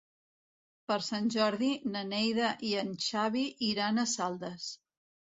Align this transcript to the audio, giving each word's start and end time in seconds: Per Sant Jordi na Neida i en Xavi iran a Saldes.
Per 0.91 0.95
Sant 1.07 1.25
Jordi 1.33 1.67
na 1.95 2.01
Neida 2.11 2.47
i 2.69 2.71
en 2.83 2.89
Xavi 3.09 3.43
iran 3.67 4.05
a 4.05 4.07
Saldes. 4.15 4.65